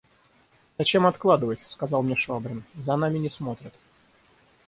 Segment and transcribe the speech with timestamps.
[0.79, 3.75] «Зачем откладывать?– сказал мне Швабрин,– за нами не смотрят.